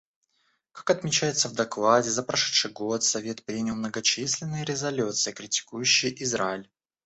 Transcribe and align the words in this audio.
Как 0.71 0.89
отмечается 0.89 1.47
в 1.47 1.53
докладе, 1.53 2.09
за 2.09 2.23
прошедший 2.23 2.71
год 2.71 3.03
Совет 3.03 3.45
принял 3.45 3.75
многочисленные 3.75 4.65
резолюции, 4.65 5.31
критикующие 5.31 6.23
Израиль. 6.23 6.67